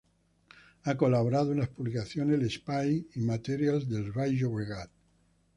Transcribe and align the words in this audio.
Ha 0.85 0.95
colaborado 0.97 1.51
en 1.51 1.59
las 1.59 1.69
publicaciones 1.69 2.39
L’Espai 2.39 3.05
y 3.13 3.19
Materials 3.19 3.87
del 3.87 4.11
Baix 4.11 4.33
Llobregat. 4.35 4.89